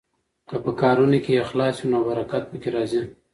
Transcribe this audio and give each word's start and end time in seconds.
که 0.49 0.55
په 0.63 0.71
کارونو 0.81 1.17
کې 1.25 1.41
اخلاص 1.43 1.75
وي 1.79 1.87
نو 1.91 1.99
برکت 2.07 2.43
پکې 2.51 2.69
راځي. 2.75 3.01